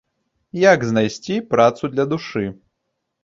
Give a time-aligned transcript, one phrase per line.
[0.63, 2.45] Як знайсці працу для душы?